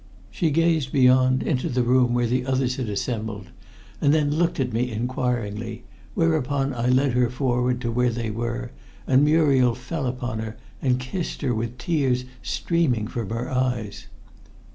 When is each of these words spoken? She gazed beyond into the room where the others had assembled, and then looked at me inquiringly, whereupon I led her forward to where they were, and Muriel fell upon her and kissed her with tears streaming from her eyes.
She 0.31 0.49
gazed 0.49 0.91
beyond 0.91 1.43
into 1.43 1.69
the 1.69 1.83
room 1.83 2.15
where 2.15 2.25
the 2.25 2.43
others 2.47 2.77
had 2.77 2.89
assembled, 2.89 3.51
and 4.01 4.11
then 4.11 4.31
looked 4.33 4.59
at 4.59 4.73
me 4.73 4.89
inquiringly, 4.89 5.83
whereupon 6.15 6.73
I 6.73 6.87
led 6.89 7.11
her 7.11 7.29
forward 7.29 7.79
to 7.81 7.91
where 7.91 8.09
they 8.09 8.31
were, 8.31 8.71
and 9.05 9.23
Muriel 9.23 9.75
fell 9.75 10.07
upon 10.07 10.39
her 10.39 10.57
and 10.81 10.99
kissed 10.99 11.43
her 11.43 11.53
with 11.53 11.77
tears 11.77 12.25
streaming 12.41 13.05
from 13.07 13.29
her 13.29 13.51
eyes. 13.51 14.07